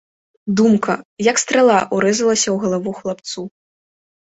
[0.61, 0.95] Думка,
[1.31, 3.41] як страла, урэзалася ў галаву хлапцу.